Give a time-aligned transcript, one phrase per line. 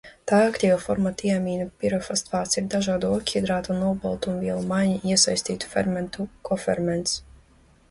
[0.29, 7.17] Tā aktīvā forma tiamīna pirofosfāts ir dažādu ogļhidrātu un olbaltumvielu maiņā iesaistītu fermentu koferments.